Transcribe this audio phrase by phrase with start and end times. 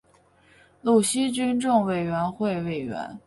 [0.81, 3.19] 鲁西军政委员会委员。